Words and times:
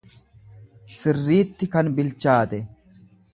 sirriitti 0.99 1.69
kan 1.75 1.93
bilchaate. 2.01 2.63